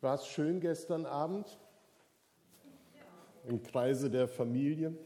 War 0.00 0.14
es 0.14 0.28
schön 0.28 0.60
gestern 0.60 1.06
Abend 1.06 1.58
im 3.48 3.60
Kreise 3.64 4.08
der 4.08 4.28
Familie? 4.28 4.96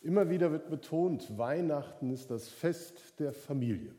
Immer 0.00 0.30
wieder 0.30 0.50
wird 0.50 0.70
betont, 0.70 1.36
Weihnachten 1.36 2.10
ist 2.10 2.30
das 2.30 2.48
Fest 2.48 3.20
der 3.20 3.34
Familie. 3.34 3.94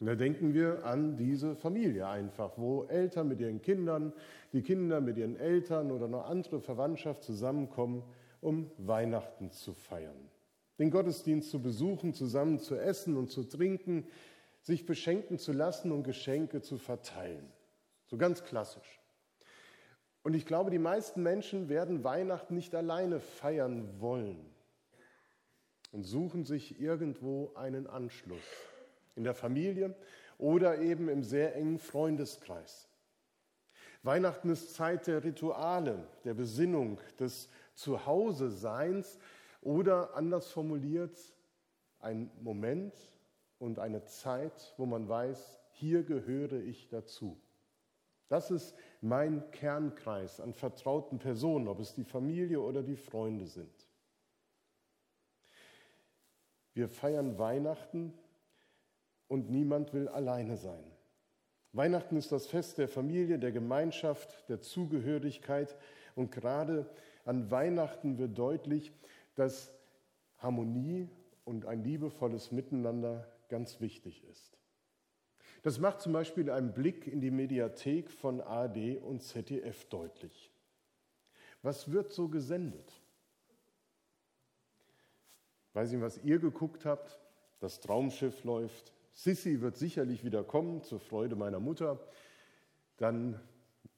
Und 0.00 0.08
da 0.08 0.16
denken 0.16 0.52
wir 0.52 0.84
an 0.84 1.16
diese 1.16 1.56
Familie 1.56 2.06
einfach, 2.06 2.58
wo 2.58 2.84
Eltern 2.84 3.28
mit 3.28 3.40
ihren 3.40 3.62
Kindern, 3.62 4.12
die 4.52 4.60
Kinder 4.60 5.00
mit 5.00 5.16
ihren 5.16 5.36
Eltern 5.36 5.90
oder 5.90 6.06
noch 6.06 6.28
andere 6.28 6.60
Verwandtschaft 6.60 7.22
zusammenkommen, 7.22 8.02
um 8.42 8.70
Weihnachten 8.76 9.50
zu 9.50 9.72
feiern. 9.72 10.28
Den 10.78 10.90
Gottesdienst 10.90 11.50
zu 11.50 11.62
besuchen, 11.62 12.12
zusammen 12.12 12.58
zu 12.58 12.76
essen 12.76 13.16
und 13.16 13.30
zu 13.30 13.44
trinken, 13.44 14.06
sich 14.60 14.84
beschenken 14.84 15.38
zu 15.38 15.52
lassen 15.52 15.90
und 15.90 16.02
Geschenke 16.02 16.60
zu 16.60 16.76
verteilen. 16.76 17.53
So 18.06 18.16
ganz 18.16 18.44
klassisch. 18.44 19.00
Und 20.22 20.34
ich 20.34 20.46
glaube, 20.46 20.70
die 20.70 20.78
meisten 20.78 21.22
Menschen 21.22 21.68
werden 21.68 22.02
Weihnachten 22.02 22.54
nicht 22.54 22.74
alleine 22.74 23.20
feiern 23.20 24.00
wollen 24.00 24.54
und 25.92 26.04
suchen 26.04 26.44
sich 26.44 26.80
irgendwo 26.80 27.52
einen 27.54 27.86
Anschluss. 27.86 28.42
In 29.16 29.24
der 29.24 29.34
Familie 29.34 29.94
oder 30.38 30.78
eben 30.78 31.08
im 31.08 31.22
sehr 31.22 31.54
engen 31.54 31.78
Freundeskreis. 31.78 32.88
Weihnachten 34.02 34.50
ist 34.50 34.74
Zeit 34.74 35.06
der 35.06 35.24
Rituale, 35.24 36.06
der 36.24 36.34
Besinnung, 36.34 36.98
des 37.18 37.48
Zuhause-Seins 37.74 39.18
oder 39.60 40.14
anders 40.14 40.50
formuliert, 40.50 41.16
ein 42.00 42.30
Moment 42.40 42.94
und 43.58 43.78
eine 43.78 44.04
Zeit, 44.04 44.74
wo 44.76 44.84
man 44.84 45.08
weiß, 45.08 45.60
hier 45.72 46.02
gehöre 46.02 46.60
ich 46.60 46.88
dazu. 46.88 47.40
Das 48.28 48.50
ist 48.50 48.74
mein 49.00 49.50
Kernkreis 49.50 50.40
an 50.40 50.54
vertrauten 50.54 51.18
Personen, 51.18 51.68
ob 51.68 51.80
es 51.80 51.94
die 51.94 52.04
Familie 52.04 52.60
oder 52.60 52.82
die 52.82 52.96
Freunde 52.96 53.46
sind. 53.46 53.88
Wir 56.72 56.88
feiern 56.88 57.38
Weihnachten 57.38 58.12
und 59.28 59.50
niemand 59.50 59.92
will 59.92 60.08
alleine 60.08 60.56
sein. 60.56 60.84
Weihnachten 61.72 62.16
ist 62.16 62.32
das 62.32 62.46
Fest 62.46 62.78
der 62.78 62.88
Familie, 62.88 63.38
der 63.38 63.52
Gemeinschaft, 63.52 64.48
der 64.48 64.60
Zugehörigkeit 64.60 65.76
und 66.14 66.30
gerade 66.30 66.88
an 67.24 67.50
Weihnachten 67.50 68.18
wird 68.18 68.38
deutlich, 68.38 68.92
dass 69.34 69.72
Harmonie 70.38 71.08
und 71.44 71.66
ein 71.66 71.82
liebevolles 71.82 72.52
Miteinander 72.52 73.26
ganz 73.48 73.80
wichtig 73.80 74.24
ist. 74.24 74.58
Das 75.64 75.78
macht 75.78 76.02
zum 76.02 76.12
Beispiel 76.12 76.50
ein 76.50 76.74
Blick 76.74 77.06
in 77.06 77.22
die 77.22 77.30
Mediathek 77.30 78.10
von 78.10 78.42
ARD 78.42 78.98
und 78.98 79.22
ZDF 79.22 79.86
deutlich. 79.86 80.52
Was 81.62 81.90
wird 81.90 82.12
so 82.12 82.28
gesendet? 82.28 82.92
Weiß 85.72 85.90
nicht, 85.90 86.02
was 86.02 86.22
ihr 86.22 86.38
geguckt 86.38 86.84
habt. 86.84 87.18
Das 87.60 87.80
Traumschiff 87.80 88.44
läuft. 88.44 88.92
Sissi 89.14 89.62
wird 89.62 89.78
sicherlich 89.78 90.22
wieder 90.22 90.44
kommen, 90.44 90.82
zur 90.82 91.00
Freude 91.00 91.34
meiner 91.34 91.60
Mutter. 91.60 91.98
Dann 92.98 93.40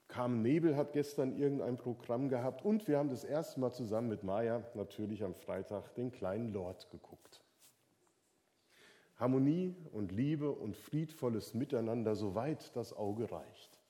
kam 0.06 0.42
Nebel, 0.42 0.76
hat 0.76 0.92
gestern 0.92 1.36
irgendein 1.36 1.78
Programm 1.78 2.28
gehabt. 2.28 2.64
Und 2.64 2.86
wir 2.86 2.96
haben 2.96 3.10
das 3.10 3.24
erste 3.24 3.58
Mal 3.58 3.72
zusammen 3.72 4.08
mit 4.08 4.22
Maya 4.22 4.62
natürlich 4.74 5.24
am 5.24 5.34
Freitag 5.34 5.96
den 5.96 6.12
kleinen 6.12 6.52
Lord 6.52 6.88
geguckt. 6.92 7.42
Harmonie 9.16 9.74
und 9.92 10.12
Liebe 10.12 10.50
und 10.50 10.76
friedvolles 10.76 11.54
Miteinander, 11.54 12.14
soweit 12.14 12.74
das 12.76 12.92
Auge 12.92 13.30
reicht. 13.30 13.80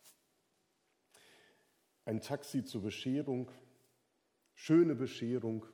Ein 2.04 2.20
Taxi 2.20 2.64
zur 2.64 2.82
Bescherung, 2.82 3.50
schöne 4.54 4.94
Bescherung, 4.94 5.66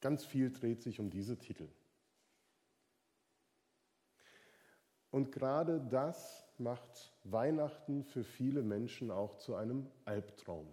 ganz 0.00 0.24
viel 0.24 0.52
dreht 0.52 0.82
sich 0.82 1.00
um 1.00 1.10
diese 1.10 1.38
Titel. 1.38 1.68
Und 5.10 5.32
gerade 5.32 5.80
das 5.80 6.46
macht 6.58 7.12
Weihnachten 7.24 8.04
für 8.04 8.22
viele 8.22 8.62
Menschen 8.62 9.10
auch 9.10 9.38
zu 9.38 9.56
einem 9.56 9.90
Albtraum. 10.04 10.68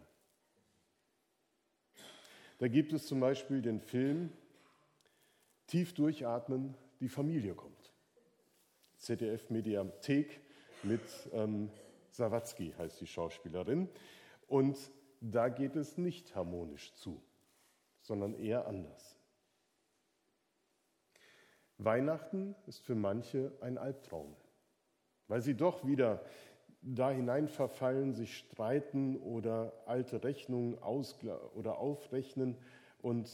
Da 2.60 2.68
gibt 2.68 2.94
es 2.94 3.08
zum 3.08 3.20
Beispiel 3.20 3.62
den 3.62 3.80
Film 3.80 4.32
Tief 5.66 5.94
durchatmen, 5.94 6.76
die 7.00 7.10
Familie 7.10 7.56
kommt. 7.56 7.73
ZDF-Mediathek 9.04 10.40
mit 10.84 11.02
ähm, 11.34 11.70
Sawatzki 12.12 12.74
heißt 12.78 13.02
die 13.02 13.08
Schauspielerin. 13.08 13.90
Und 14.48 14.78
da 15.20 15.50
geht 15.50 15.76
es 15.76 15.98
nicht 15.98 16.36
harmonisch 16.36 16.94
zu, 16.94 17.22
sondern 18.02 18.34
eher 18.34 18.68
anders. 18.68 19.18
Weihnachten 21.78 22.56
ist 22.66 22.80
für 22.80 22.96
manche 22.96 23.52
ein 23.60 23.78
Albtraum, 23.78 24.36
weil 25.28 25.42
sie 25.42 25.56
doch 25.56 25.86
wieder 25.86 26.24
da 26.82 27.12
hinein 27.12 27.48
verfallen, 27.48 28.14
sich 28.14 28.38
streiten 28.38 29.18
oder 29.18 29.74
alte 29.86 30.24
Rechnungen 30.24 30.78
oder 30.78 31.78
aufrechnen. 31.78 32.58
Und 33.02 33.30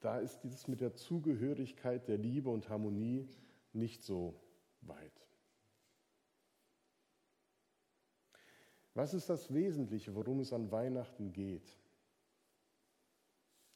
da 0.00 0.18
ist 0.18 0.40
dieses 0.42 0.68
mit 0.68 0.80
der 0.80 0.94
Zugehörigkeit, 0.94 2.08
der 2.08 2.18
Liebe 2.18 2.50
und 2.50 2.68
Harmonie 2.68 3.28
nicht 3.72 4.02
so 4.02 4.40
weit. 4.88 5.26
Was 8.94 9.14
ist 9.14 9.30
das 9.30 9.52
Wesentliche, 9.54 10.14
worum 10.14 10.40
es 10.40 10.52
an 10.52 10.70
Weihnachten 10.70 11.32
geht? 11.32 11.76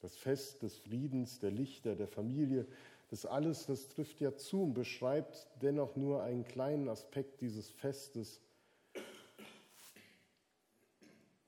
Das 0.01 0.17
Fest 0.17 0.63
des 0.63 0.77
Friedens, 0.79 1.39
der 1.39 1.51
Lichter, 1.51 1.97
der 1.97 2.07
Familie, 2.07 2.67
das 3.09 3.25
alles, 3.25 3.67
das 3.67 3.89
trifft 3.89 4.21
ja 4.21 4.37
zu 4.37 4.63
und 4.63 4.75
beschreibt 4.75 5.49
dennoch 5.63 5.97
nur 5.97 6.23
einen 6.23 6.45
kleinen 6.45 6.89
Aspekt 6.89 7.41
dieses 7.41 7.71
Festes. 7.71 8.41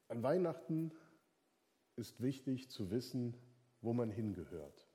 An 0.08 0.22
Weihnachten 0.22 0.92
ist 1.96 2.22
wichtig 2.22 2.70
zu 2.70 2.90
wissen, 2.90 3.34
wo 3.82 3.92
man 3.92 4.10
hingehört. 4.10 4.87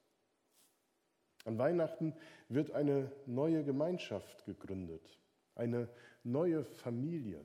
An 1.45 1.57
Weihnachten 1.57 2.13
wird 2.47 2.71
eine 2.71 3.11
neue 3.25 3.63
Gemeinschaft 3.63 4.45
gegründet, 4.45 5.19
eine 5.55 5.89
neue 6.23 6.63
Familie, 6.63 7.43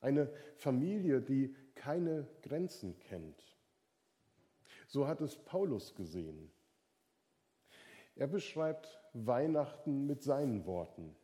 eine 0.00 0.32
Familie, 0.56 1.20
die 1.20 1.54
keine 1.74 2.26
Grenzen 2.42 2.98
kennt. 2.98 3.42
So 4.86 5.06
hat 5.06 5.20
es 5.20 5.36
Paulus 5.36 5.94
gesehen. 5.94 6.50
Er 8.16 8.26
beschreibt 8.26 9.00
Weihnachten 9.12 10.06
mit 10.06 10.22
seinen 10.22 10.66
Worten. 10.66 11.14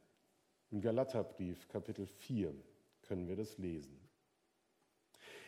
Im 0.71 0.81
Galaterbrief 0.81 1.69
Kapitel 1.69 2.07
4 2.07 2.55
können 3.03 3.29
wir 3.29 3.37
das 3.37 3.59
lesen. 3.59 3.99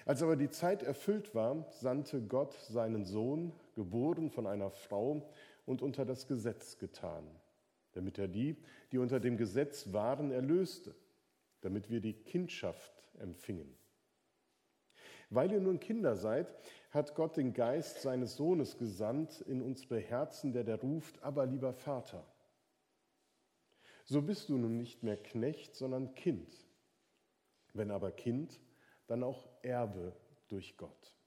Als 0.04 0.22
aber 0.22 0.36
die 0.36 0.48
Zeit 0.48 0.82
erfüllt 0.82 1.34
war, 1.34 1.66
sandte 1.70 2.22
Gott 2.22 2.54
seinen 2.54 3.04
Sohn, 3.04 3.52
geboren 3.74 4.30
von 4.30 4.46
einer 4.46 4.70
Frau 4.70 5.28
und 5.68 5.82
unter 5.82 6.06
das 6.06 6.26
Gesetz 6.26 6.78
getan, 6.78 7.28
damit 7.92 8.18
er 8.18 8.26
die, 8.26 8.56
die 8.90 8.96
unter 8.96 9.20
dem 9.20 9.36
Gesetz 9.36 9.92
waren, 9.92 10.30
erlöste, 10.30 10.94
damit 11.60 11.90
wir 11.90 12.00
die 12.00 12.14
Kindschaft 12.14 13.04
empfingen. 13.18 13.76
Weil 15.28 15.52
ihr 15.52 15.60
nun 15.60 15.78
Kinder 15.78 16.16
seid, 16.16 16.46
hat 16.90 17.14
Gott 17.14 17.36
den 17.36 17.52
Geist 17.52 18.00
seines 18.00 18.36
Sohnes 18.36 18.78
gesandt 18.78 19.42
in 19.42 19.60
unsere 19.60 20.00
Herzen, 20.00 20.54
der 20.54 20.64
der 20.64 20.80
ruft, 20.80 21.22
aber 21.22 21.44
lieber 21.44 21.74
Vater. 21.74 22.24
So 24.06 24.22
bist 24.22 24.48
du 24.48 24.56
nun 24.56 24.78
nicht 24.78 25.02
mehr 25.02 25.18
Knecht, 25.18 25.76
sondern 25.76 26.14
Kind. 26.14 26.66
Wenn 27.74 27.90
aber 27.90 28.10
Kind, 28.10 28.58
dann 29.06 29.22
auch 29.22 29.46
Erbe 29.60 30.16
durch 30.48 30.78
Gott. 30.78 31.17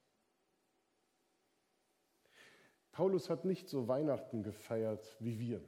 Paulus 2.91 3.29
hat 3.29 3.45
nicht 3.45 3.69
so 3.69 3.88
Weihnachten 3.88 4.43
gefeiert 4.43 5.15
wie 5.19 5.39
wir. 5.39 5.61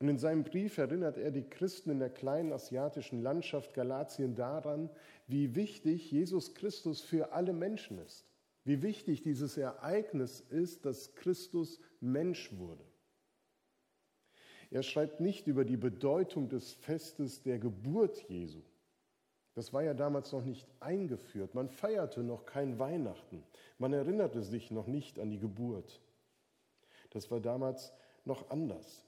Und 0.00 0.08
in 0.08 0.18
seinem 0.18 0.44
Brief 0.44 0.78
erinnert 0.78 1.18
er 1.18 1.30
die 1.30 1.48
Christen 1.48 1.90
in 1.90 1.98
der 1.98 2.10
kleinen 2.10 2.52
asiatischen 2.52 3.22
Landschaft 3.22 3.74
Galatien 3.74 4.34
daran, 4.34 4.88
wie 5.26 5.54
wichtig 5.54 6.10
Jesus 6.10 6.54
Christus 6.54 7.02
für 7.02 7.32
alle 7.32 7.52
Menschen 7.52 7.98
ist. 7.98 8.26
Wie 8.64 8.82
wichtig 8.82 9.22
dieses 9.22 9.56
Ereignis 9.56 10.40
ist, 10.40 10.86
dass 10.86 11.14
Christus 11.14 11.80
Mensch 12.00 12.56
wurde. 12.56 12.84
Er 14.70 14.82
schreibt 14.82 15.20
nicht 15.20 15.46
über 15.46 15.64
die 15.64 15.76
Bedeutung 15.76 16.48
des 16.48 16.72
Festes 16.72 17.42
der 17.42 17.58
Geburt 17.58 18.22
Jesu. 18.28 18.62
Das 19.60 19.74
war 19.74 19.82
ja 19.82 19.92
damals 19.92 20.32
noch 20.32 20.42
nicht 20.42 20.66
eingeführt. 20.80 21.54
Man 21.54 21.68
feierte 21.68 22.22
noch 22.22 22.46
kein 22.46 22.78
Weihnachten. 22.78 23.44
Man 23.76 23.92
erinnerte 23.92 24.40
sich 24.40 24.70
noch 24.70 24.86
nicht 24.86 25.18
an 25.18 25.28
die 25.28 25.38
Geburt. 25.38 26.00
Das 27.10 27.30
war 27.30 27.40
damals 27.40 27.92
noch 28.24 28.48
anders. 28.48 29.04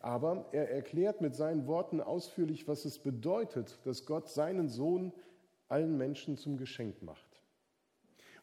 Aber 0.00 0.44
er 0.52 0.70
erklärt 0.70 1.22
mit 1.22 1.34
seinen 1.34 1.66
Worten 1.66 2.02
ausführlich, 2.02 2.68
was 2.68 2.84
es 2.84 2.98
bedeutet, 2.98 3.78
dass 3.84 4.04
Gott 4.04 4.28
seinen 4.28 4.68
Sohn 4.68 5.10
allen 5.68 5.96
Menschen 5.96 6.36
zum 6.36 6.58
Geschenk 6.58 7.00
macht. 7.00 7.40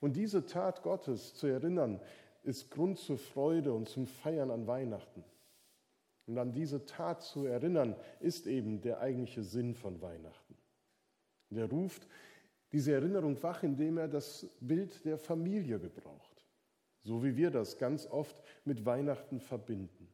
Und 0.02 0.16
diese 0.16 0.48
Tat 0.48 0.82
Gottes 0.82 1.36
zu 1.36 1.46
erinnern, 1.46 2.02
ist 2.42 2.72
Grund 2.72 2.98
zur 2.98 3.20
Freude 3.20 3.72
und 3.72 3.88
zum 3.88 4.08
Feiern 4.08 4.50
an 4.50 4.66
Weihnachten. 4.66 5.24
Und 6.26 6.40
an 6.40 6.54
diese 6.54 6.88
Tat 6.88 7.22
zu 7.22 7.46
erinnern, 7.46 7.96
ist 8.20 8.48
eben 8.48 8.82
der 8.82 9.00
eigentliche 9.00 9.44
Sinn 9.44 9.76
von 9.76 10.02
Weihnachten. 10.02 10.56
Der 11.50 11.70
ruft 11.70 12.08
diese 12.72 12.94
Erinnerung 12.94 13.42
wach, 13.42 13.64
indem 13.64 13.98
er 13.98 14.08
das 14.08 14.48
Bild 14.60 15.06
der 15.06 15.18
Familie 15.18 15.80
gebraucht, 15.80 16.46
so 17.04 17.24
wie 17.24 17.36
wir 17.38 17.52
das 17.52 17.78
ganz 17.78 18.08
oft 18.08 18.42
mit 18.66 18.86
Weihnachten 18.86 19.40
verbinden. 19.40 20.10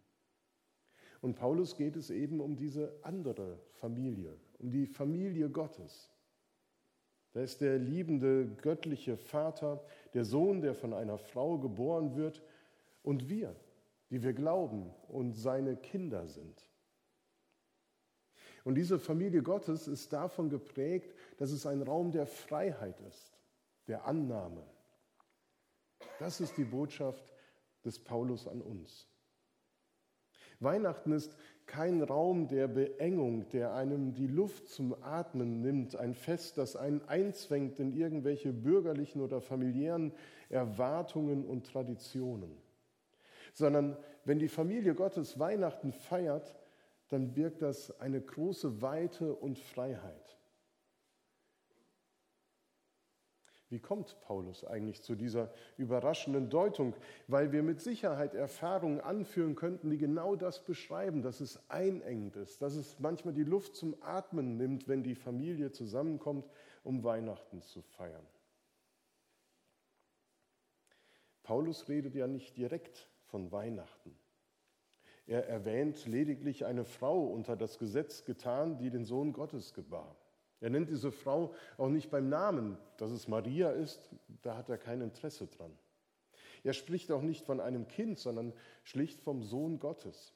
Und 1.21 1.35
Paulus 1.35 1.75
geht 1.75 1.95
es 1.95 2.09
eben 2.09 2.41
um 2.41 2.55
diese 2.55 2.99
andere 3.03 3.59
Familie, 3.69 4.37
um 4.59 4.71
die 4.71 4.85
Familie 4.85 5.49
Gottes. 5.49 6.09
Da 7.33 7.41
ist 7.41 7.61
der 7.61 7.77
liebende 7.77 8.47
göttliche 8.61 9.15
Vater, 9.15 9.83
der 10.13 10.25
Sohn, 10.25 10.61
der 10.61 10.75
von 10.75 10.93
einer 10.93 11.17
Frau 11.17 11.57
geboren 11.57 12.15
wird, 12.15 12.43
und 13.03 13.29
wir, 13.29 13.55
die 14.09 14.21
wir 14.21 14.33
glauben 14.33 14.91
und 15.07 15.33
seine 15.33 15.75
Kinder 15.75 16.27
sind. 16.27 16.70
Und 18.63 18.75
diese 18.75 18.99
Familie 18.99 19.41
Gottes 19.41 19.87
ist 19.87 20.13
davon 20.13 20.49
geprägt, 20.49 21.15
dass 21.37 21.51
es 21.51 21.65
ein 21.65 21.81
Raum 21.81 22.11
der 22.11 22.27
Freiheit 22.27 22.99
ist, 23.01 23.39
der 23.87 24.05
Annahme. 24.05 24.63
Das 26.19 26.39
ist 26.39 26.57
die 26.57 26.63
Botschaft 26.63 27.23
des 27.83 27.99
Paulus 27.99 28.47
an 28.47 28.61
uns. 28.61 29.07
Weihnachten 30.59 31.11
ist 31.11 31.35
kein 31.65 32.03
Raum 32.03 32.47
der 32.47 32.67
Beengung, 32.67 33.49
der 33.49 33.73
einem 33.73 34.13
die 34.13 34.27
Luft 34.27 34.69
zum 34.69 34.95
Atmen 35.01 35.61
nimmt, 35.61 35.95
ein 35.95 36.13
Fest, 36.13 36.57
das 36.57 36.75
einen 36.75 37.01
einzwängt 37.07 37.79
in 37.79 37.93
irgendwelche 37.93 38.53
bürgerlichen 38.53 39.21
oder 39.21 39.41
familiären 39.41 40.13
Erwartungen 40.49 41.45
und 41.45 41.65
Traditionen, 41.65 42.55
sondern 43.53 43.97
wenn 44.25 44.37
die 44.37 44.49
Familie 44.49 44.93
Gottes 44.93 45.39
Weihnachten 45.39 45.93
feiert, 45.93 46.55
dann 47.11 47.33
birgt 47.33 47.61
das 47.61 47.99
eine 47.99 48.21
große 48.21 48.81
Weite 48.81 49.33
und 49.35 49.59
Freiheit. 49.59 50.37
Wie 53.67 53.79
kommt 53.79 54.19
Paulus 54.21 54.65
eigentlich 54.65 55.01
zu 55.01 55.15
dieser 55.15 55.53
überraschenden 55.77 56.49
Deutung? 56.49 56.93
Weil 57.27 57.51
wir 57.51 57.63
mit 57.63 57.79
Sicherheit 57.79 58.33
Erfahrungen 58.33 58.99
anführen 58.99 59.55
könnten, 59.55 59.89
die 59.89 59.97
genau 59.97 60.35
das 60.35 60.63
beschreiben, 60.65 61.21
dass 61.21 61.39
es 61.39 61.69
einengend 61.69 62.35
ist, 62.35 62.61
dass 62.61 62.75
es 62.75 62.99
manchmal 62.99 63.33
die 63.33 63.45
Luft 63.45 63.75
zum 63.75 63.95
Atmen 64.01 64.57
nimmt, 64.57 64.89
wenn 64.89 65.03
die 65.03 65.15
Familie 65.15 65.71
zusammenkommt, 65.71 66.49
um 66.83 67.03
Weihnachten 67.03 67.61
zu 67.61 67.81
feiern. 67.81 68.27
Paulus 71.43 71.87
redet 71.89 72.15
ja 72.15 72.27
nicht 72.27 72.55
direkt 72.57 73.09
von 73.27 73.51
Weihnachten. 73.51 74.20
Er 75.31 75.47
erwähnt 75.47 76.05
lediglich 76.07 76.65
eine 76.65 76.83
Frau 76.83 77.23
unter 77.23 77.55
das 77.55 77.79
Gesetz 77.79 78.25
getan, 78.25 78.77
die 78.79 78.89
den 78.89 79.05
Sohn 79.05 79.31
Gottes 79.31 79.73
gebar. 79.73 80.17
Er 80.59 80.69
nennt 80.69 80.89
diese 80.89 81.09
Frau 81.09 81.55
auch 81.77 81.87
nicht 81.87 82.11
beim 82.11 82.27
Namen, 82.27 82.77
dass 82.97 83.11
es 83.11 83.29
Maria 83.29 83.69
ist, 83.69 84.09
da 84.41 84.57
hat 84.57 84.67
er 84.67 84.77
kein 84.77 84.99
Interesse 84.99 85.47
dran. 85.47 85.71
Er 86.65 86.73
spricht 86.73 87.13
auch 87.13 87.21
nicht 87.21 87.45
von 87.45 87.61
einem 87.61 87.87
Kind, 87.87 88.19
sondern 88.19 88.51
schlicht 88.83 89.21
vom 89.21 89.41
Sohn 89.41 89.79
Gottes. 89.79 90.33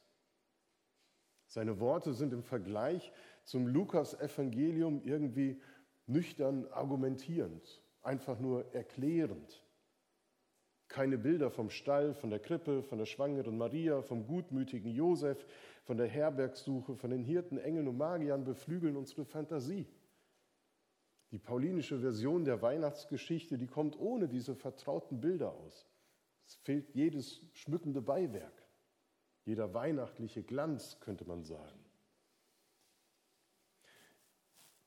Seine 1.46 1.82
Worte 1.82 2.14
sind 2.14 2.32
im 2.32 2.42
Vergleich 2.42 3.12
zum 3.44 3.68
Lukas-Evangelium 3.68 5.02
irgendwie 5.04 5.62
nüchtern 6.08 6.68
argumentierend, 6.72 7.82
einfach 8.02 8.40
nur 8.40 8.74
erklärend. 8.74 9.62
Keine 10.96 11.18
Bilder 11.18 11.52
vom 11.52 11.70
Stall, 11.70 12.14
von 12.14 12.30
der 12.30 12.40
Krippe, 12.40 12.82
von 12.82 12.98
der 12.98 13.06
schwangeren 13.06 13.58
Maria, 13.58 14.02
vom 14.02 14.26
gutmütigen 14.26 14.96
Josef, 14.96 15.46
von 15.84 15.98
der 15.98 16.08
Herbergsuche, 16.08 16.96
von 16.96 17.10
den 17.10 17.22
Hirten, 17.22 17.58
Engeln 17.58 17.90
und 17.90 17.98
Magiern 17.98 18.46
beflügeln 18.46 18.96
unsere 18.96 19.26
Fantasie. 19.26 19.90
Die 21.32 21.38
paulinische 21.38 22.00
Version 22.00 22.46
der 22.46 22.62
Weihnachtsgeschichte, 22.62 23.58
die 23.58 23.68
kommt 23.68 24.00
ohne 24.00 24.30
diese 24.30 24.56
vertrauten 24.56 25.20
Bilder 25.20 25.52
aus. 25.52 25.86
Es 26.46 26.56
fehlt 26.56 26.90
jedes 26.96 27.42
schmückende 27.52 28.02
Beiwerk, 28.02 28.64
jeder 29.44 29.74
weihnachtliche 29.74 30.44
Glanz, 30.44 31.02
könnte 31.02 31.26
man 31.26 31.44
sagen. 31.44 31.84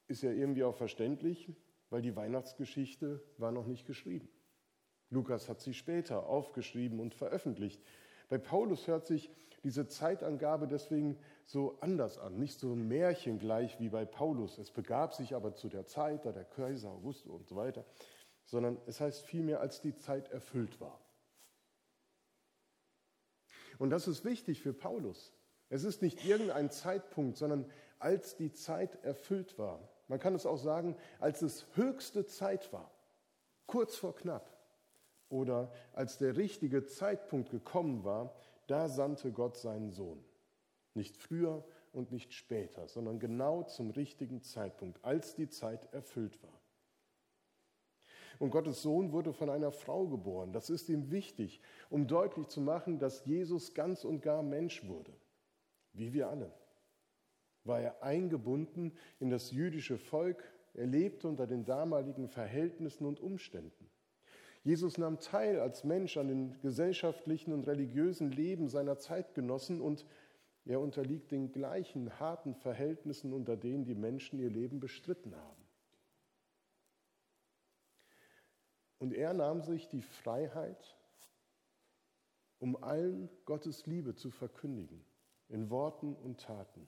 Ist 0.06 0.22
ja 0.22 0.32
irgendwie 0.32 0.64
auch 0.64 0.74
verständlich, 0.74 1.54
weil 1.90 2.00
die 2.00 2.16
Weihnachtsgeschichte 2.16 3.22
war 3.36 3.52
noch 3.52 3.66
nicht 3.66 3.86
geschrieben. 3.86 4.30
Lukas 5.10 5.48
hat 5.48 5.60
sie 5.60 5.74
später 5.74 6.26
aufgeschrieben 6.26 7.00
und 7.00 7.14
veröffentlicht. 7.14 7.82
Bei 8.28 8.38
Paulus 8.38 8.86
hört 8.86 9.06
sich 9.06 9.30
diese 9.64 9.88
Zeitangabe 9.88 10.68
deswegen 10.68 11.18
so 11.44 11.78
anders 11.80 12.18
an, 12.18 12.38
nicht 12.38 12.58
so 12.58 12.74
märchengleich 12.74 13.80
wie 13.80 13.88
bei 13.88 14.04
Paulus. 14.04 14.58
Es 14.58 14.70
begab 14.70 15.14
sich 15.14 15.34
aber 15.34 15.54
zu 15.54 15.68
der 15.68 15.86
Zeit, 15.86 16.26
da 16.26 16.32
der 16.32 16.44
Kaiser 16.44 16.90
Augustus 16.90 17.32
und 17.32 17.48
so 17.48 17.56
weiter, 17.56 17.84
sondern 18.44 18.78
es 18.86 19.00
heißt 19.00 19.22
vielmehr, 19.22 19.60
als 19.60 19.80
die 19.80 19.96
Zeit 19.96 20.30
erfüllt 20.30 20.80
war. 20.80 21.00
Und 23.78 23.90
das 23.90 24.08
ist 24.08 24.24
wichtig 24.24 24.60
für 24.60 24.72
Paulus. 24.72 25.32
Es 25.70 25.84
ist 25.84 26.02
nicht 26.02 26.24
irgendein 26.24 26.70
Zeitpunkt, 26.70 27.36
sondern 27.36 27.70
als 27.98 28.36
die 28.36 28.52
Zeit 28.52 29.02
erfüllt 29.04 29.58
war. 29.58 29.80
Man 30.08 30.18
kann 30.18 30.34
es 30.34 30.46
auch 30.46 30.56
sagen, 30.56 30.96
als 31.18 31.42
es 31.42 31.66
höchste 31.74 32.26
Zeit 32.26 32.72
war, 32.72 32.90
kurz 33.66 33.96
vor 33.96 34.14
knapp 34.14 34.57
oder 35.28 35.70
als 35.92 36.18
der 36.18 36.36
richtige 36.36 36.84
Zeitpunkt 36.86 37.50
gekommen 37.50 38.04
war, 38.04 38.34
da 38.66 38.88
sandte 38.88 39.32
Gott 39.32 39.56
seinen 39.56 39.90
Sohn. 39.90 40.22
Nicht 40.94 41.16
früher 41.16 41.64
und 41.92 42.12
nicht 42.12 42.32
später, 42.32 42.88
sondern 42.88 43.18
genau 43.18 43.62
zum 43.62 43.90
richtigen 43.90 44.42
Zeitpunkt, 44.42 45.04
als 45.04 45.34
die 45.34 45.48
Zeit 45.48 45.92
erfüllt 45.92 46.42
war. 46.42 46.60
Und 48.38 48.50
Gottes 48.50 48.82
Sohn 48.82 49.12
wurde 49.12 49.32
von 49.32 49.50
einer 49.50 49.72
Frau 49.72 50.06
geboren. 50.06 50.52
Das 50.52 50.70
ist 50.70 50.88
ihm 50.88 51.10
wichtig, 51.10 51.60
um 51.90 52.06
deutlich 52.06 52.46
zu 52.48 52.60
machen, 52.60 52.98
dass 52.98 53.24
Jesus 53.24 53.74
ganz 53.74 54.04
und 54.04 54.20
gar 54.20 54.42
Mensch 54.42 54.86
wurde, 54.86 55.12
wie 55.92 56.12
wir 56.12 56.28
alle. 56.28 56.52
War 57.64 57.80
er 57.80 58.02
eingebunden 58.02 58.96
in 59.18 59.30
das 59.30 59.50
jüdische 59.50 59.98
Volk, 59.98 60.44
er 60.74 60.86
lebte 60.86 61.26
unter 61.26 61.46
den 61.46 61.64
damaligen 61.64 62.28
Verhältnissen 62.28 63.04
und 63.06 63.18
Umständen. 63.18 63.90
Jesus 64.68 64.98
nahm 64.98 65.18
teil 65.18 65.60
als 65.60 65.82
Mensch 65.82 66.18
an 66.18 66.28
den 66.28 66.60
gesellschaftlichen 66.60 67.54
und 67.54 67.66
religiösen 67.66 68.30
Leben 68.30 68.68
seiner 68.68 68.98
Zeitgenossen 68.98 69.80
und 69.80 70.04
er 70.66 70.80
unterliegt 70.80 71.30
den 71.30 71.52
gleichen 71.52 72.20
harten 72.20 72.54
Verhältnissen, 72.54 73.32
unter 73.32 73.56
denen 73.56 73.86
die 73.86 73.94
Menschen 73.94 74.38
ihr 74.38 74.50
Leben 74.50 74.78
bestritten 74.78 75.34
haben. 75.34 75.64
Und 78.98 79.14
er 79.14 79.32
nahm 79.32 79.62
sich 79.62 79.88
die 79.88 80.02
Freiheit, 80.02 80.98
um 82.58 82.76
allen 82.76 83.30
Gottes 83.46 83.86
Liebe 83.86 84.16
zu 84.16 84.30
verkündigen, 84.30 85.02
in 85.48 85.70
Worten 85.70 86.14
und 86.14 86.42
Taten. 86.42 86.86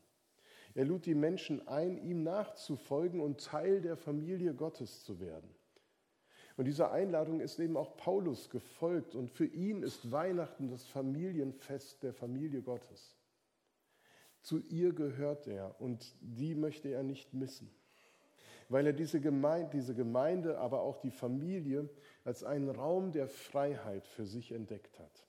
Er 0.74 0.84
lud 0.84 1.06
die 1.06 1.14
Menschen 1.14 1.66
ein, 1.66 1.96
ihm 1.96 2.24
nachzufolgen 2.24 3.22
und 3.22 3.42
Teil 3.42 3.80
der 3.80 3.96
Familie 3.96 4.52
Gottes 4.52 5.02
zu 5.02 5.18
werden. 5.18 5.48
Und 6.60 6.66
dieser 6.66 6.92
Einladung 6.92 7.40
ist 7.40 7.58
eben 7.58 7.78
auch 7.78 7.96
Paulus 7.96 8.50
gefolgt. 8.50 9.14
Und 9.14 9.30
für 9.30 9.46
ihn 9.46 9.82
ist 9.82 10.12
Weihnachten 10.12 10.68
das 10.68 10.84
Familienfest 10.84 12.02
der 12.02 12.12
Familie 12.12 12.60
Gottes. 12.60 13.16
Zu 14.42 14.58
ihr 14.68 14.92
gehört 14.92 15.46
er 15.46 15.80
und 15.80 16.14
die 16.20 16.54
möchte 16.54 16.90
er 16.90 17.02
nicht 17.02 17.32
missen, 17.32 17.70
weil 18.68 18.86
er 18.86 18.92
diese 18.92 19.22
Gemeinde, 19.22 19.70
diese 19.72 19.94
Gemeinde, 19.94 20.58
aber 20.58 20.82
auch 20.82 20.98
die 20.98 21.10
Familie 21.10 21.88
als 22.24 22.44
einen 22.44 22.68
Raum 22.68 23.10
der 23.10 23.28
Freiheit 23.28 24.06
für 24.06 24.26
sich 24.26 24.52
entdeckt 24.52 24.98
hat. 24.98 25.26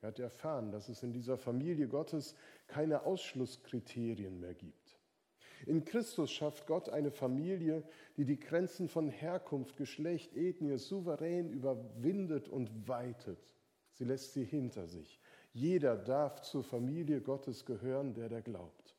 Er 0.00 0.08
hat 0.08 0.18
erfahren, 0.18 0.72
dass 0.72 0.88
es 0.88 1.02
in 1.02 1.12
dieser 1.12 1.36
Familie 1.36 1.88
Gottes 1.88 2.34
keine 2.68 3.02
Ausschlusskriterien 3.02 4.40
mehr 4.40 4.54
gibt. 4.54 4.83
In 5.66 5.84
Christus 5.84 6.30
schafft 6.30 6.66
Gott 6.66 6.88
eine 6.90 7.10
Familie, 7.10 7.82
die 8.16 8.24
die 8.24 8.38
Grenzen 8.38 8.88
von 8.88 9.08
Herkunft, 9.08 9.76
Geschlecht, 9.76 10.36
Ethnie 10.36 10.78
souverän 10.78 11.50
überwindet 11.50 12.48
und 12.48 12.86
weitet. 12.86 13.54
Sie 13.92 14.04
lässt 14.04 14.34
sie 14.34 14.44
hinter 14.44 14.86
sich. 14.86 15.20
Jeder 15.52 15.96
darf 15.96 16.42
zur 16.42 16.64
Familie 16.64 17.20
Gottes 17.20 17.64
gehören, 17.64 18.12
der 18.12 18.28
der 18.28 18.42
glaubt. 18.42 18.96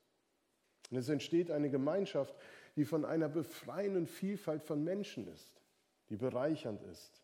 Und 0.90 0.98
es 0.98 1.10
entsteht 1.10 1.52
eine 1.52 1.70
Gemeinschaft, 1.70 2.36
die 2.76 2.86
von 2.86 3.06
einer 3.06 3.30
befreienden 3.30 4.08
Vielfalt 4.08 4.64
von 4.64 4.84
Menschen 4.84 5.28
ist, 5.28 5.62
die 6.10 6.18
bereichernd 6.18 6.82
ist, 6.84 7.22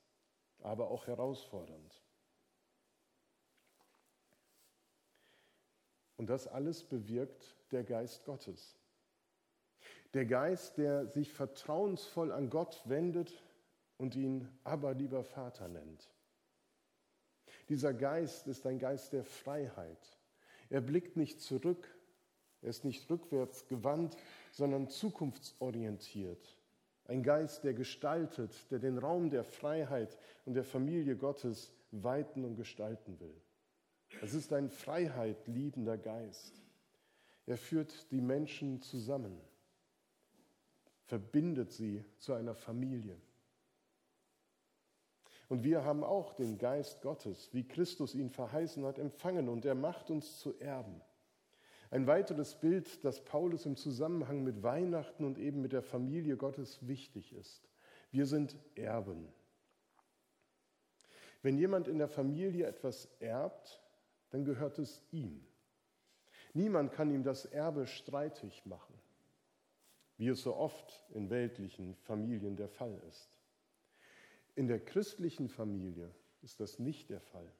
aber 0.59 0.91
auch 0.91 1.07
herausfordernd. 1.07 2.01
Und 6.17 6.29
das 6.29 6.47
alles 6.47 6.83
bewirkt 6.83 7.55
der 7.71 7.83
Geist 7.83 8.23
Gottes. 8.25 8.80
Der 10.13 10.25
Geist, 10.25 10.77
der 10.77 11.07
sich 11.07 11.31
vertrauensvoll 11.31 12.31
an 12.31 12.49
Gott 12.49 12.81
wendet 12.85 13.31
und 13.97 14.15
ihn 14.15 14.47
aber 14.63 14.93
lieber 14.93 15.23
Vater 15.23 15.67
nennt. 15.67 16.09
Dieser 17.69 17.93
Geist 17.93 18.47
ist 18.47 18.65
ein 18.65 18.79
Geist 18.79 19.13
der 19.13 19.23
Freiheit. 19.23 20.17
Er 20.69 20.81
blickt 20.81 21.15
nicht 21.15 21.41
zurück, 21.41 21.87
er 22.61 22.69
ist 22.69 22.83
nicht 22.83 23.09
rückwärts 23.09 23.67
gewandt, 23.67 24.17
sondern 24.51 24.89
zukunftsorientiert. 24.89 26.57
Ein 27.05 27.23
Geist, 27.23 27.63
der 27.63 27.73
gestaltet, 27.73 28.53
der 28.71 28.79
den 28.79 28.97
Raum 28.97 29.29
der 29.29 29.43
Freiheit 29.43 30.17
und 30.45 30.53
der 30.53 30.63
Familie 30.63 31.15
Gottes 31.15 31.73
weiten 31.91 32.45
und 32.45 32.55
gestalten 32.55 33.19
will. 33.19 33.35
Es 34.21 34.33
ist 34.33 34.53
ein 34.53 34.69
freiheitliebender 34.69 35.97
Geist. 35.97 36.61
Er 37.45 37.57
führt 37.57 38.11
die 38.11 38.21
Menschen 38.21 38.81
zusammen, 38.81 39.41
verbindet 41.11 41.73
sie 41.73 42.05
zu 42.19 42.31
einer 42.31 42.55
Familie. 42.55 43.17
Und 45.49 45.65
wir 45.65 45.83
haben 45.83 46.05
auch 46.05 46.31
den 46.31 46.57
Geist 46.57 47.01
Gottes, 47.01 47.49
wie 47.51 47.67
Christus 47.67 48.15
ihn 48.15 48.29
verheißen 48.29 48.85
hat, 48.85 48.97
empfangen 48.97 49.49
und 49.49 49.65
er 49.65 49.75
macht 49.75 50.09
uns 50.09 50.39
zu 50.39 50.57
Erben. 50.61 51.01
Ein 51.89 52.07
weiteres 52.07 52.55
Bild, 52.55 53.03
das 53.03 53.25
Paulus 53.25 53.65
im 53.65 53.75
Zusammenhang 53.75 54.41
mit 54.45 54.63
Weihnachten 54.63 55.25
und 55.25 55.37
eben 55.37 55.61
mit 55.61 55.73
der 55.73 55.81
Familie 55.81 56.37
Gottes 56.37 56.87
wichtig 56.87 57.33
ist. 57.33 57.67
Wir 58.11 58.25
sind 58.25 58.55
Erben. 58.75 59.27
Wenn 61.41 61.57
jemand 61.57 61.89
in 61.89 61.97
der 61.97 62.07
Familie 62.07 62.67
etwas 62.67 63.09
erbt, 63.19 63.81
dann 64.29 64.45
gehört 64.45 64.79
es 64.79 65.03
ihm. 65.11 65.45
Niemand 66.53 66.93
kann 66.93 67.11
ihm 67.11 67.23
das 67.25 67.43
Erbe 67.43 67.85
streitig 67.85 68.65
machen, 68.65 68.90
wie 70.21 70.27
es 70.27 70.43
so 70.43 70.55
oft 70.55 71.03
in 71.15 71.31
weltlichen 71.31 71.95
Familien 71.95 72.55
der 72.55 72.69
Fall 72.69 72.95
ist. 73.09 73.27
In 74.53 74.67
der 74.67 74.79
christlichen 74.79 75.49
Familie 75.49 76.13
ist 76.43 76.59
das 76.59 76.77
nicht 76.77 77.09
der 77.09 77.21
Fall. 77.21 77.51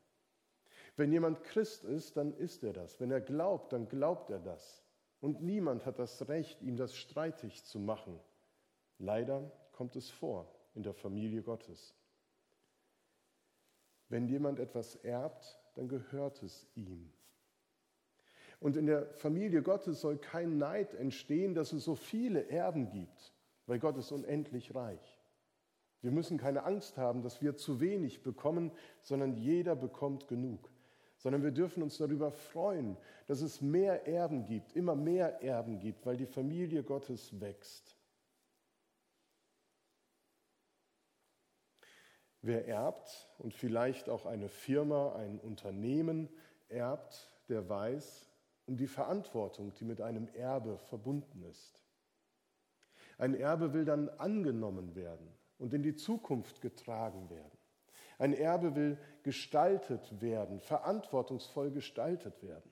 Wenn 0.95 1.11
jemand 1.11 1.41
Christ 1.41 1.83
ist, 1.85 2.17
dann 2.17 2.35
ist 2.35 2.63
er 2.63 2.73
das. 2.73 2.99
Wenn 2.99 3.09
er 3.09 3.19
glaubt, 3.19 3.73
dann 3.73 3.87
glaubt 3.87 4.29
er 4.29 4.37
das. 4.37 4.83
Und 5.21 5.41
niemand 5.41 5.87
hat 5.87 5.97
das 5.97 6.27
Recht, 6.27 6.61
ihm 6.61 6.77
das 6.77 6.95
streitig 6.95 7.63
zu 7.63 7.79
machen. 7.79 8.19
Leider 8.99 9.51
kommt 9.71 9.95
es 9.95 10.11
vor 10.11 10.53
in 10.75 10.83
der 10.83 10.93
Familie 10.93 11.41
Gottes. 11.41 11.95
Wenn 14.07 14.27
jemand 14.27 14.59
etwas 14.59 14.97
erbt, 14.97 15.59
dann 15.73 15.87
gehört 15.87 16.43
es 16.43 16.67
ihm. 16.75 17.11
Und 18.61 18.77
in 18.77 18.85
der 18.85 19.07
Familie 19.15 19.63
Gottes 19.63 20.01
soll 20.01 20.19
kein 20.19 20.59
Neid 20.59 20.93
entstehen, 20.93 21.55
dass 21.55 21.73
es 21.73 21.83
so 21.83 21.95
viele 21.95 22.47
Erben 22.47 22.91
gibt, 22.91 23.33
weil 23.65 23.79
Gott 23.79 23.97
ist 23.97 24.11
unendlich 24.11 24.75
reich. 24.75 25.19
Wir 26.01 26.11
müssen 26.11 26.37
keine 26.37 26.63
Angst 26.63 26.95
haben, 26.95 27.23
dass 27.23 27.41
wir 27.41 27.57
zu 27.57 27.81
wenig 27.81 28.21
bekommen, 28.21 28.71
sondern 29.01 29.33
jeder 29.33 29.75
bekommt 29.75 30.27
genug. 30.27 30.69
Sondern 31.17 31.41
wir 31.41 31.49
dürfen 31.49 31.81
uns 31.81 31.97
darüber 31.97 32.31
freuen, 32.31 32.97
dass 33.25 33.41
es 33.41 33.61
mehr 33.61 34.07
Erben 34.07 34.45
gibt, 34.45 34.73
immer 34.73 34.95
mehr 34.95 35.41
Erben 35.41 35.79
gibt, 35.79 36.05
weil 36.05 36.17
die 36.17 36.27
Familie 36.27 36.83
Gottes 36.83 37.41
wächst. 37.41 37.95
Wer 42.43 42.67
erbt 42.67 43.27
und 43.39 43.55
vielleicht 43.55 44.07
auch 44.07 44.27
eine 44.27 44.49
Firma, 44.49 45.15
ein 45.15 45.39
Unternehmen 45.39 46.29
erbt, 46.69 47.31
der 47.49 47.67
weiß 47.67 48.30
um 48.71 48.77
die 48.77 48.87
Verantwortung, 48.87 49.73
die 49.73 49.83
mit 49.83 49.99
einem 49.99 50.29
Erbe 50.29 50.77
verbunden 50.77 51.43
ist. 51.43 51.83
Ein 53.17 53.35
Erbe 53.35 53.73
will 53.73 53.83
dann 53.83 54.07
angenommen 54.07 54.95
werden 54.95 55.27
und 55.57 55.73
in 55.73 55.83
die 55.83 55.97
Zukunft 55.97 56.61
getragen 56.61 57.29
werden. 57.29 57.57
Ein 58.17 58.33
Erbe 58.33 58.73
will 58.73 58.97
gestaltet 59.23 60.21
werden, 60.21 60.61
verantwortungsvoll 60.61 61.71
gestaltet 61.71 62.41
werden. 62.43 62.71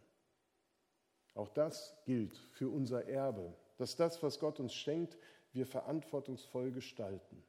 Auch 1.35 1.49
das 1.49 1.93
gilt 2.05 2.37
für 2.53 2.69
unser 2.69 3.09
Erbe, 3.09 3.53
dass 3.75 3.97
das, 3.97 4.23
was 4.23 4.39
Gott 4.39 4.61
uns 4.61 4.73
schenkt, 4.73 5.17
wir 5.51 5.65
verantwortungsvoll 5.65 6.71
gestalten. 6.71 7.43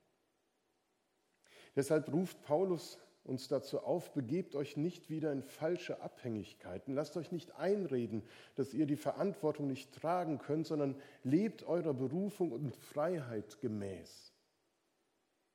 Deshalb 1.76 2.12
ruft 2.12 2.42
Paulus 2.42 2.98
uns 3.24 3.48
dazu 3.48 3.80
auf, 3.80 4.12
begebt 4.12 4.54
euch 4.54 4.76
nicht 4.76 5.10
wieder 5.10 5.32
in 5.32 5.42
falsche 5.42 6.00
Abhängigkeiten. 6.00 6.94
Lasst 6.94 7.16
euch 7.16 7.32
nicht 7.32 7.56
einreden, 7.56 8.22
dass 8.56 8.74
ihr 8.74 8.86
die 8.86 8.96
Verantwortung 8.96 9.66
nicht 9.66 9.92
tragen 9.94 10.38
könnt, 10.38 10.66
sondern 10.66 10.96
lebt 11.22 11.64
eurer 11.64 11.94
Berufung 11.94 12.52
und 12.52 12.74
Freiheit 12.74 13.60
gemäß. 13.60 14.32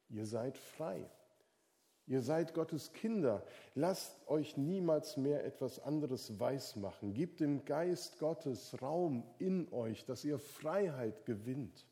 Ihr 0.09 0.25
seid 0.25 0.57
frei. 0.57 1.09
Ihr 2.07 2.21
seid 2.21 2.53
Gottes 2.53 2.93
Kinder. 2.93 3.43
Lasst 3.73 4.27
euch 4.27 4.57
niemals 4.57 5.17
mehr 5.17 5.43
etwas 5.43 5.79
anderes 5.79 6.39
weismachen. 6.39 7.15
Gebt 7.15 7.39
dem 7.39 7.65
Geist 7.65 8.19
Gottes 8.19 8.79
Raum 8.79 9.23
in 9.39 9.71
euch, 9.73 10.05
dass 10.05 10.23
ihr 10.23 10.37
Freiheit 10.37 11.25
gewinnt. 11.25 11.87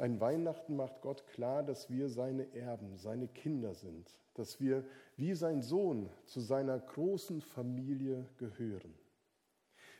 Ein 0.00 0.18
Weihnachten 0.18 0.76
macht 0.76 1.02
Gott 1.02 1.26
klar, 1.26 1.62
dass 1.62 1.90
wir 1.90 2.08
seine 2.08 2.54
Erben, 2.54 2.96
seine 2.96 3.28
Kinder 3.28 3.74
sind, 3.74 4.16
dass 4.32 4.58
wir 4.58 4.82
wie 5.18 5.34
sein 5.34 5.60
Sohn 5.60 6.08
zu 6.24 6.40
seiner 6.40 6.78
großen 6.78 7.42
Familie 7.42 8.26
gehören. 8.38 8.94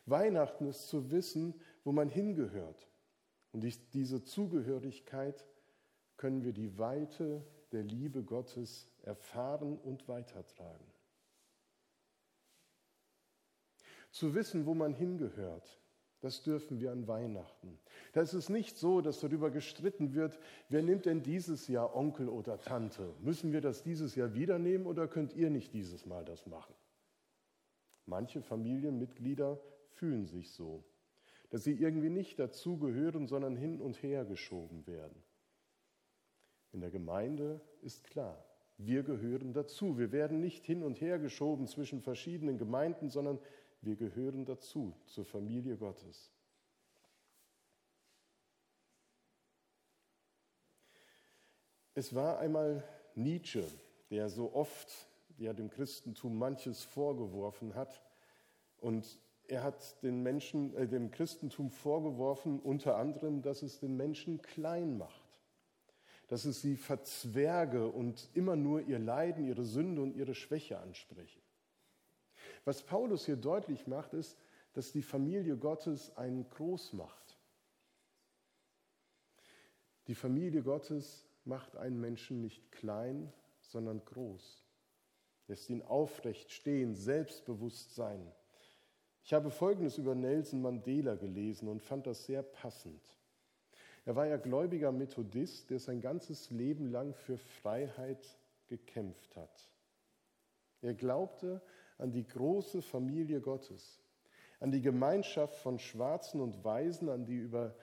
Weihnachten 0.06 0.64
ist 0.64 0.88
zu 0.88 1.10
wissen, 1.10 1.52
wo 1.84 1.92
man 1.92 2.08
hingehört. 2.08 2.88
Und 3.52 3.62
diese 3.92 4.24
Zugehörigkeit 4.24 5.46
können 6.16 6.44
wir 6.44 6.54
die 6.54 6.78
Weite 6.78 7.44
der 7.70 7.82
Liebe 7.82 8.22
Gottes 8.22 8.88
erfahren 9.02 9.76
und 9.76 10.08
weitertragen. 10.08 10.86
Zu 14.12 14.34
wissen, 14.34 14.64
wo 14.64 14.72
man 14.72 14.94
hingehört, 14.94 15.78
das 16.20 16.42
dürfen 16.42 16.80
wir 16.80 16.92
an 16.92 17.08
Weihnachten. 17.08 17.78
Da 18.12 18.20
ist 18.20 18.34
es 18.34 18.48
nicht 18.48 18.76
so, 18.76 19.00
dass 19.00 19.20
darüber 19.20 19.50
gestritten 19.50 20.14
wird, 20.14 20.38
wer 20.68 20.82
nimmt 20.82 21.06
denn 21.06 21.22
dieses 21.22 21.66
Jahr 21.68 21.96
Onkel 21.96 22.28
oder 22.28 22.58
Tante? 22.60 23.14
Müssen 23.20 23.52
wir 23.52 23.60
das 23.60 23.82
dieses 23.82 24.14
Jahr 24.14 24.34
wieder 24.34 24.58
nehmen 24.58 24.86
oder 24.86 25.08
könnt 25.08 25.34
ihr 25.34 25.50
nicht 25.50 25.72
dieses 25.72 26.06
Mal 26.06 26.24
das 26.24 26.46
machen? 26.46 26.74
Manche 28.06 28.42
Familienmitglieder 28.42 29.60
fühlen 29.88 30.26
sich 30.26 30.52
so, 30.52 30.84
dass 31.50 31.64
sie 31.64 31.74
irgendwie 31.74 32.10
nicht 32.10 32.38
dazugehören, 32.38 33.26
sondern 33.26 33.56
hin 33.56 33.80
und 33.80 34.02
her 34.02 34.24
geschoben 34.24 34.86
werden. 34.86 35.22
In 36.72 36.80
der 36.80 36.90
Gemeinde 36.90 37.60
ist 37.82 38.04
klar, 38.04 38.44
wir 38.82 39.02
gehören 39.02 39.52
dazu. 39.52 39.98
Wir 39.98 40.10
werden 40.10 40.40
nicht 40.40 40.64
hin 40.64 40.82
und 40.82 41.00
her 41.00 41.18
geschoben 41.18 41.66
zwischen 41.66 42.00
verschiedenen 42.00 42.56
Gemeinden, 42.56 43.10
sondern 43.10 43.38
wir 43.82 43.96
gehören 43.96 44.44
dazu, 44.44 44.94
zur 45.06 45.24
Familie 45.24 45.76
Gottes. 45.76 46.30
Es 51.94 52.14
war 52.14 52.38
einmal 52.38 52.82
Nietzsche, 53.14 53.64
der 54.10 54.28
so 54.28 54.54
oft 54.54 54.90
ja, 55.38 55.52
dem 55.52 55.70
Christentum 55.70 56.38
manches 56.38 56.84
vorgeworfen 56.84 57.74
hat. 57.74 58.00
Und 58.78 59.18
er 59.48 59.62
hat 59.62 60.02
den 60.02 60.22
Menschen, 60.22 60.74
äh, 60.76 60.86
dem 60.86 61.10
Christentum 61.10 61.70
vorgeworfen, 61.70 62.60
unter 62.60 62.96
anderem, 62.96 63.42
dass 63.42 63.62
es 63.62 63.80
den 63.80 63.96
Menschen 63.96 64.40
klein 64.42 64.96
macht, 64.96 65.38
dass 66.28 66.44
es 66.44 66.62
sie 66.62 66.76
verzwerge 66.76 67.88
und 67.88 68.28
immer 68.34 68.56
nur 68.56 68.82
ihr 68.82 68.98
Leiden, 68.98 69.46
ihre 69.46 69.64
Sünde 69.64 70.02
und 70.02 70.14
ihre 70.14 70.34
Schwäche 70.34 70.78
anspreche. 70.78 71.39
Was 72.64 72.82
Paulus 72.82 73.26
hier 73.26 73.36
deutlich 73.36 73.86
macht, 73.86 74.14
ist, 74.14 74.38
dass 74.72 74.92
die 74.92 75.02
Familie 75.02 75.56
Gottes 75.56 76.16
einen 76.16 76.48
groß 76.48 76.92
macht. 76.92 77.38
Die 80.06 80.14
Familie 80.14 80.62
Gottes 80.62 81.26
macht 81.44 81.76
einen 81.76 82.00
Menschen 82.00 82.40
nicht 82.40 82.70
klein, 82.72 83.32
sondern 83.62 84.04
groß. 84.04 84.64
Lässt 85.48 85.70
ihn 85.70 85.82
aufrecht 85.82 86.52
stehen, 86.52 86.94
selbstbewusst 86.94 87.94
sein. 87.94 88.32
Ich 89.24 89.32
habe 89.32 89.50
Folgendes 89.50 89.98
über 89.98 90.14
Nelson 90.14 90.62
Mandela 90.62 91.14
gelesen 91.14 91.68
und 91.68 91.82
fand 91.82 92.06
das 92.06 92.24
sehr 92.26 92.42
passend. 92.42 93.02
Er 94.04 94.16
war 94.16 94.26
ja 94.26 94.36
gläubiger 94.36 94.92
Methodist, 94.92 95.70
der 95.70 95.78
sein 95.78 96.00
ganzes 96.00 96.50
Leben 96.50 96.90
lang 96.90 97.14
für 97.14 97.36
Freiheit 97.36 98.38
gekämpft 98.66 99.36
hat. 99.36 99.68
Er 100.82 100.94
glaubte, 100.94 101.60
an 102.00 102.12
die 102.12 102.26
große 102.26 102.82
Familie 102.82 103.40
Gottes, 103.40 104.00
an 104.58 104.70
die 104.70 104.80
Gemeinschaft 104.80 105.56
von 105.56 105.78
Schwarzen 105.78 106.40
und 106.40 106.64
Weißen, 106.64 107.08
an 107.08 107.24
die 107.24 107.36
über 107.36 107.74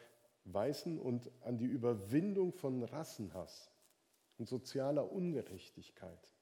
Weißen 0.46 1.00
und 1.00 1.30
an 1.42 1.58
die 1.58 1.66
Überwindung 1.66 2.54
von 2.54 2.84
Rassenhass 2.84 3.72
und 4.38 4.48
sozialer 4.48 5.12
Ungerechtigkeit. 5.12 6.34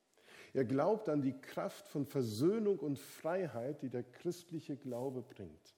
Er 0.54 0.66
glaubt 0.66 1.10
an 1.10 1.22
die 1.22 1.40
Kraft 1.40 1.88
von 1.88 2.06
Versöhnung 2.06 2.80
und 2.80 3.00
Freiheit, 3.00 3.82
die 3.82 3.90
der 3.90 4.04
christliche 4.04 4.78
Glaube 4.78 5.22
bringt. 5.22 5.76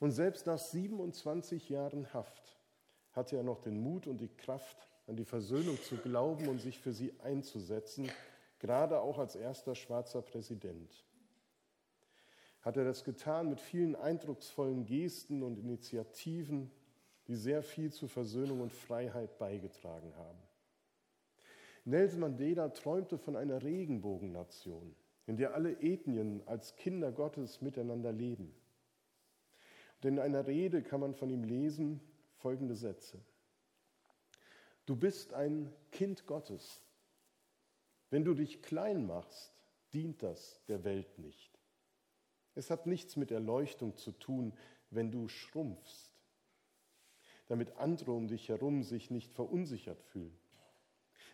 Und 0.00 0.12
selbst 0.12 0.46
nach 0.46 0.58
27 0.58 1.68
Jahren 1.68 2.12
Haft 2.12 2.58
hatte 3.12 3.36
er 3.36 3.42
noch 3.42 3.60
den 3.60 3.80
Mut 3.80 4.06
und 4.06 4.20
die 4.20 4.34
Kraft, 4.34 4.76
an 5.06 5.16
die 5.16 5.24
Versöhnung 5.24 5.80
zu 5.82 5.96
glauben 5.96 6.48
und 6.48 6.60
sich 6.60 6.78
für 6.78 6.92
sie 6.92 7.12
einzusetzen, 7.20 8.10
gerade 8.58 9.00
auch 9.00 9.18
als 9.18 9.36
erster 9.36 9.74
schwarzer 9.74 10.22
Präsident. 10.22 11.04
Hat 12.62 12.76
er 12.76 12.84
das 12.84 13.04
getan 13.04 13.48
mit 13.48 13.60
vielen 13.60 13.96
eindrucksvollen 13.96 14.84
Gesten 14.84 15.42
und 15.42 15.58
Initiativen, 15.58 16.70
die 17.28 17.36
sehr 17.36 17.62
viel 17.62 17.92
zur 17.92 18.08
Versöhnung 18.08 18.60
und 18.60 18.72
Freiheit 18.72 19.38
beigetragen 19.38 20.14
haben. 20.16 20.38
Nelson 21.84 22.20
Mandela 22.20 22.68
träumte 22.70 23.16
von 23.16 23.36
einer 23.36 23.62
Regenbogennation, 23.62 24.94
in 25.26 25.36
der 25.36 25.54
alle 25.54 25.80
Ethnien 25.80 26.42
als 26.46 26.76
Kinder 26.76 27.12
Gottes 27.12 27.60
miteinander 27.62 28.12
leben. 28.12 28.54
Und 29.96 30.08
in 30.08 30.18
einer 30.18 30.46
Rede 30.46 30.82
kann 30.82 31.00
man 31.00 31.14
von 31.14 31.30
ihm 31.30 31.44
lesen 31.44 32.00
folgende 32.36 32.74
Sätze. 32.74 33.18
Du 34.86 34.96
bist 34.96 35.34
ein 35.34 35.72
Kind 35.90 36.26
Gottes. 36.26 36.82
Wenn 38.10 38.24
du 38.24 38.34
dich 38.34 38.62
klein 38.62 39.06
machst, 39.06 39.52
dient 39.92 40.22
das 40.22 40.62
der 40.68 40.84
Welt 40.84 41.18
nicht. 41.18 41.58
Es 42.54 42.70
hat 42.70 42.86
nichts 42.86 43.16
mit 43.16 43.30
Erleuchtung 43.30 43.96
zu 43.96 44.12
tun, 44.12 44.52
wenn 44.90 45.10
du 45.10 45.28
schrumpfst, 45.28 46.12
damit 47.46 47.76
andere 47.76 48.12
um 48.12 48.26
dich 48.28 48.48
herum 48.48 48.82
sich 48.82 49.10
nicht 49.10 49.32
verunsichert 49.32 50.02
fühlen. 50.02 50.36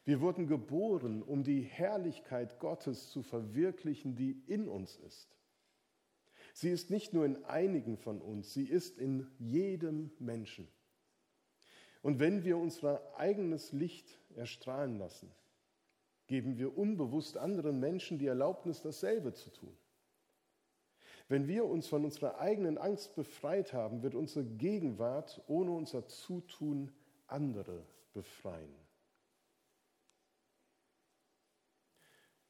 Wir 0.05 0.21
wurden 0.21 0.47
geboren, 0.47 1.23
um 1.23 1.45
die 1.45 1.63
Herrlichkeit 1.63 2.59
Gottes 2.59 3.11
zu 3.11 3.23
verwirklichen, 3.23 4.17
die 4.17 4.43
in 4.47 4.69
uns 4.69 4.97
ist. 4.97 5.35
Sie 6.53 6.71
ist 6.71 6.91
nicht 6.91 7.15
nur 7.15 7.25
in 7.25 7.45
einigen 7.47 7.97
von 7.97 8.21
uns, 8.21 8.53
sie 8.53 8.65
ist 8.65 8.99
in 8.99 9.27
jedem 9.39 10.11
Menschen. 10.19 10.69
Und 12.03 12.21
wenn 12.21 12.45
wir 12.45 12.59
unser 12.59 13.01
eigenes 13.17 13.73
Licht 13.73 14.21
erstrahlen 14.37 14.99
lassen, 14.99 15.31
geben 16.27 16.57
wir 16.57 16.77
unbewusst 16.77 17.37
anderen 17.37 17.81
Menschen 17.81 18.19
die 18.19 18.27
Erlaubnis, 18.27 18.83
dasselbe 18.83 19.33
zu 19.35 19.51
tun. 19.51 19.77
Wenn 21.29 21.49
wir 21.49 21.65
uns 21.65 21.87
von 21.87 22.05
unserer 22.05 22.39
eigenen 22.39 22.77
Angst 22.77 23.15
befreit 23.15 23.73
haben, 23.73 24.03
wird 24.03 24.15
unsere 24.15 24.45
Gegenwart 24.45 25.43
ohne 25.47 25.71
unser 25.71 26.07
Zutun 26.07 26.93
andere 27.27 27.87
befreien. 28.13 28.75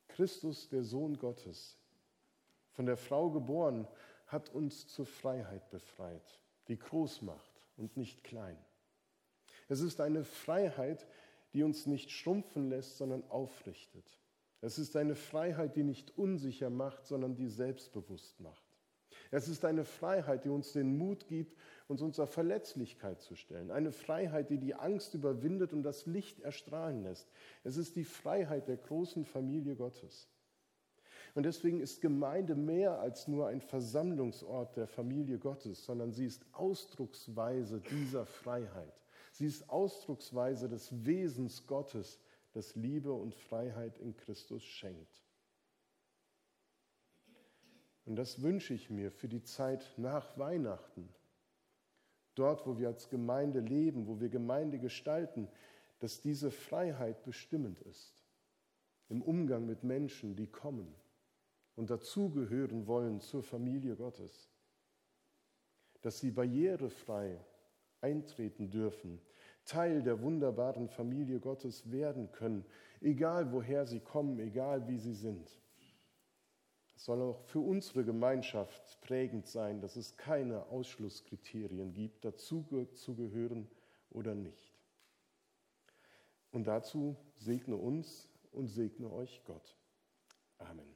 Christus, 0.09 0.69
der 0.69 0.85
Sohn 0.85 1.19
Gottes, 1.19 1.77
von 2.73 2.87
der 2.87 2.97
Frau 2.97 3.31
geboren, 3.31 3.87
hat 4.27 4.49
uns 4.51 4.89
zur 4.89 5.07
Freiheit 5.07 5.71
befreit, 5.71 6.41
die 6.69 6.79
groß 6.79 7.23
macht 7.23 7.63
und 7.77 7.97
nicht 7.97 8.25
klein. 8.25 8.59
Es 9.69 9.81
ist 9.81 10.01
eine 10.01 10.25
Freiheit, 10.25 11.07
die 11.55 11.63
uns 11.63 11.87
nicht 11.87 12.11
schrumpfen 12.11 12.69
lässt, 12.69 12.99
sondern 12.99 13.25
aufrichtet. 13.31 14.05
Es 14.61 14.79
ist 14.79 14.97
eine 14.97 15.15
Freiheit, 15.15 15.77
die 15.77 15.85
nicht 15.85 16.17
unsicher 16.19 16.71
macht, 16.71 17.07
sondern 17.07 17.37
die 17.37 17.49
selbstbewusst 17.49 18.41
macht. 18.41 18.65
Es 19.31 19.49
ist 19.49 19.65
eine 19.65 19.85
Freiheit, 19.85 20.45
die 20.45 20.49
uns 20.49 20.73
den 20.73 20.97
Mut 20.97 21.27
gibt, 21.27 21.57
uns 21.89 22.03
unserer 22.03 22.27
Verletzlichkeit 22.27 23.21
zu 23.21 23.35
stellen. 23.35 23.71
Eine 23.71 23.93
Freiheit, 23.93 24.51
die 24.51 24.59
die 24.59 24.75
Angst 24.75 25.15
überwindet 25.15 25.73
und 25.73 25.83
das 25.83 26.07
Licht 26.07 26.41
erstrahlen 26.41 27.03
lässt. 27.03 27.31
Es 27.63 27.77
ist 27.77 27.97
die 27.97 28.05
Freiheit 28.05 28.69
der 28.69 28.77
großen 28.77 29.25
Familie 29.25 29.77
Gottes. 29.77 30.29
Und 31.35 31.45
deswegen 31.47 31.81
ist 31.81 32.01
Gemeinde 32.01 32.55
mehr 32.55 33.01
als 33.01 33.27
nur 33.27 33.49
ein 33.49 33.61
Versammlungsort 33.61 34.77
der 34.77 34.87
Familie 34.87 35.39
Gottes, 35.39 35.85
sondern 35.85 36.13
sie 36.13 36.27
ist 36.27 36.47
Ausdrucksweise 36.53 37.81
dieser 37.81 38.25
Freiheit. 38.25 39.04
Sie 39.35 39.47
ist 39.47 39.69
Ausdrucksweise 39.69 40.69
des 40.69 41.05
Wesens 41.05 41.67
Gottes, 41.67 42.21
das 42.53 42.77
Liebe 42.77 43.13
und 43.13 43.35
Freiheit 43.35 43.99
in 43.99 44.17
Christus 44.17 44.63
schenkt. 44.63 45.25
Und 48.05 48.15
das 48.15 48.43
wünsche 48.43 48.75
ich 48.75 48.91
mir 48.91 49.11
für 49.11 49.27
die 49.27 49.43
Zeit 49.43 49.93
nach 49.97 50.39
Weihnachten. 50.39 51.09
Dort, 52.37 52.65
wo 52.65 52.79
wir 52.79 52.87
als 52.87 53.09
Gemeinde 53.09 53.59
leben, 53.59 54.07
wo 54.07 54.21
wir 54.21 54.29
Gemeinde 54.29 54.79
gestalten, 54.79 55.49
dass 55.99 56.21
diese 56.21 56.53
Freiheit 56.53 57.25
bestimmend 57.25 57.81
ist. 57.81 58.25
Im 59.09 59.21
Umgang 59.21 59.67
mit 59.67 59.83
Menschen, 59.83 60.37
die 60.37 60.47
kommen 60.47 60.95
und 61.75 61.91
dazugehören 61.91 62.87
wollen 62.87 63.21
zur 63.21 63.43
Familie 63.43 63.97
Gottes. 63.97 64.49
Dass 66.03 66.21
sie 66.21 66.31
barrierefrei 66.31 67.45
eintreten 68.05 68.71
dürfen, 68.71 69.19
Teil 69.65 70.03
der 70.03 70.21
wunderbaren 70.21 70.89
Familie 70.89 71.41
Gottes 71.41 71.91
werden 71.91 72.31
können, 72.33 72.67
egal 73.01 73.51
woher 73.51 73.87
sie 73.87 74.01
kommen, 74.01 74.39
egal 74.39 74.87
wie 74.89 74.99
sie 74.99 75.15
sind. 75.15 75.49
Es 76.97 77.07
soll 77.07 77.23
auch 77.23 77.41
für 77.47 77.61
unsere 77.61 78.05
Gemeinschaft 78.05 79.01
prägend 79.01 79.47
sein, 79.47 79.81
dass 79.81 79.97
es 79.97 80.17
keine 80.17 80.67
Ausschlusskriterien 80.67 81.93
gibt, 81.93 82.25
dazu 82.25 82.65
zu 82.95 83.15
gehören 83.15 83.69
oder 84.11 84.35
nicht. 84.35 84.79
Und 86.53 86.67
dazu 86.67 87.17
segne 87.37 87.77
uns 87.77 88.29
und 88.53 88.69
segne 88.69 89.11
euch 89.11 89.43
Gott. 89.45 89.77
Amen. 90.59 90.94